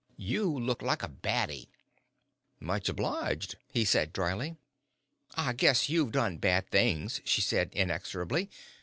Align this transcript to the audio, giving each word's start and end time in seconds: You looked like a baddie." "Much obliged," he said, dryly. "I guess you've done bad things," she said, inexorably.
You 0.17 0.47
looked 0.51 0.81
like 0.81 1.03
a 1.03 1.07
baddie." 1.07 1.69
"Much 2.59 2.89
obliged," 2.89 3.53
he 3.71 3.85
said, 3.85 4.11
dryly. 4.13 4.55
"I 5.35 5.53
guess 5.53 5.89
you've 5.89 6.11
done 6.13 6.37
bad 6.37 6.67
things," 6.71 7.21
she 7.23 7.39
said, 7.41 7.69
inexorably. 7.73 8.49